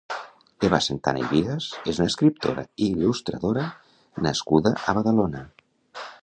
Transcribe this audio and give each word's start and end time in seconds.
Eva 0.67 0.77
Santana 0.85 1.19
i 1.23 1.27
Bigas 1.33 1.67
és 1.93 1.99
una 2.01 2.07
escriptora 2.11 2.63
i 2.85 2.87
il·lustradora 2.95 3.67
nascuda 4.29 4.73
a 4.87 4.97
Badalona. 5.01 5.45